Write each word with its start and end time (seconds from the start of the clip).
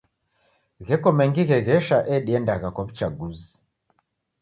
Gheko 0.87 1.09
mengi 1.17 1.41
gheghesha 1.49 1.97
ediandagha 2.17 2.67
kwa 2.73 2.83
w'uchagizi. 2.85 3.51